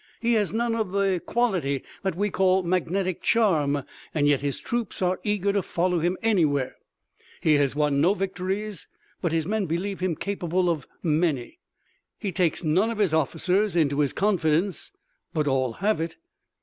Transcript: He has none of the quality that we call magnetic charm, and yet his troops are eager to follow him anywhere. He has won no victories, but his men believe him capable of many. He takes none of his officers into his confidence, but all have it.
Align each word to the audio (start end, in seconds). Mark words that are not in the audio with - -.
He 0.19 0.33
has 0.33 0.51
none 0.51 0.73
of 0.73 0.93
the 0.93 1.21
quality 1.23 1.83
that 2.01 2.15
we 2.15 2.31
call 2.31 2.63
magnetic 2.63 3.21
charm, 3.21 3.83
and 4.15 4.27
yet 4.27 4.41
his 4.41 4.57
troops 4.59 4.99
are 4.99 5.19
eager 5.23 5.53
to 5.53 5.61
follow 5.61 5.99
him 5.99 6.17
anywhere. 6.23 6.77
He 7.39 7.53
has 7.57 7.75
won 7.75 8.01
no 8.01 8.15
victories, 8.15 8.87
but 9.21 9.31
his 9.31 9.45
men 9.45 9.67
believe 9.67 9.99
him 9.99 10.15
capable 10.15 10.71
of 10.71 10.87
many. 11.03 11.59
He 12.17 12.31
takes 12.31 12.63
none 12.63 12.89
of 12.89 12.97
his 12.97 13.13
officers 13.13 13.75
into 13.75 13.99
his 13.99 14.11
confidence, 14.11 14.91
but 15.35 15.45
all 15.47 15.73
have 15.73 16.01
it. 16.01 16.15